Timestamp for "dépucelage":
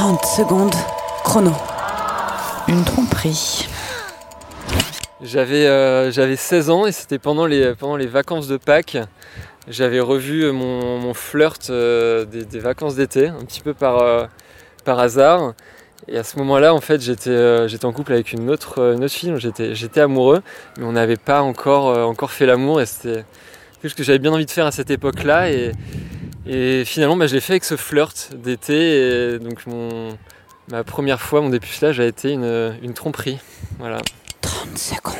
31.50-32.00